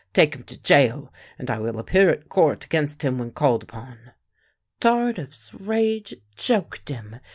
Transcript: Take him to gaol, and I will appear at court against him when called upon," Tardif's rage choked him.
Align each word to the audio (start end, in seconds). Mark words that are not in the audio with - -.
Take 0.13 0.33
him 0.33 0.41
to 0.45 0.57
gaol, 0.57 1.13
and 1.37 1.51
I 1.51 1.59
will 1.59 1.77
appear 1.77 2.09
at 2.09 2.27
court 2.27 2.65
against 2.65 3.03
him 3.03 3.19
when 3.19 3.29
called 3.29 3.61
upon," 3.61 4.13
Tardif's 4.79 5.53
rage 5.53 6.15
choked 6.35 6.89
him. 6.89 7.17